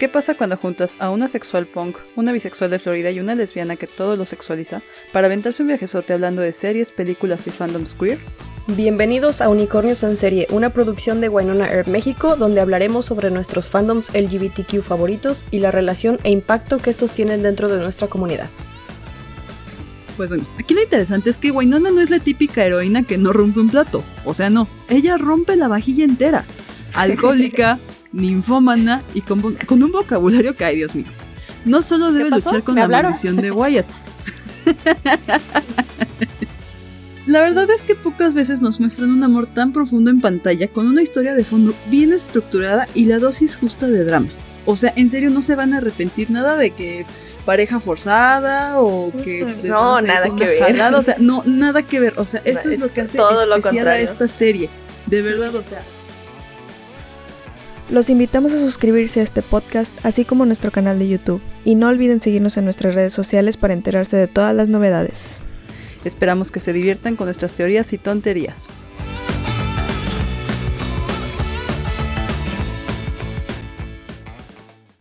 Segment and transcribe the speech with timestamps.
[0.00, 3.76] ¿Qué pasa cuando juntas a una sexual punk, una bisexual de Florida y una lesbiana
[3.76, 4.80] que todo lo sexualiza
[5.12, 8.18] para aventarse un viajezote hablando de series, películas y fandoms queer?
[8.68, 13.68] Bienvenidos a Unicornios en Serie, una producción de Winona Earp México, donde hablaremos sobre nuestros
[13.68, 18.48] fandoms LGBTQ favoritos y la relación e impacto que estos tienen dentro de nuestra comunidad.
[20.16, 23.34] Pues bueno, aquí lo interesante es que Winona no es la típica heroína que no
[23.34, 24.02] rompe un plato.
[24.24, 26.46] O sea, no, ella rompe la vajilla entera.
[26.94, 27.78] Alcohólica,
[28.12, 31.06] ninfómana y con, un vocabulario que, ay Dios mío,
[31.64, 33.86] no solo debe luchar con la maldición de Wyatt.
[37.26, 40.88] La verdad es que pocas veces nos muestran un amor tan profundo en pantalla con
[40.88, 44.28] una historia de fondo bien estructurada y la dosis justa de drama.
[44.66, 47.06] O sea, en serio no se van a arrepentir nada de que
[47.44, 50.94] pareja forzada o que no, nada que ver.
[50.94, 53.88] o sea, no nada que ver, o sea, esto es lo que hace Todo especial
[53.88, 54.68] a esta serie.
[55.06, 55.82] De verdad, o sea,
[57.88, 61.74] los invitamos a suscribirse a este podcast, así como a nuestro canal de YouTube, y
[61.74, 65.38] no olviden seguirnos en nuestras redes sociales para enterarse de todas las novedades.
[66.04, 68.68] Esperamos que se diviertan con nuestras teorías y tonterías.